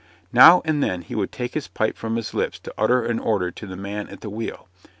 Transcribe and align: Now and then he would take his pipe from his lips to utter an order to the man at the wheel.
Now 0.33 0.63
and 0.65 0.81
then 0.81 1.03
he 1.03 1.13
would 1.13 1.31
take 1.31 1.53
his 1.53 1.67
pipe 1.67 1.95
from 1.95 2.15
his 2.15 2.33
lips 2.33 2.57
to 2.61 2.73
utter 2.75 3.05
an 3.05 3.19
order 3.19 3.51
to 3.51 3.67
the 3.67 3.75
man 3.77 4.07
at 4.09 4.21
the 4.21 4.31
wheel. 4.31 4.67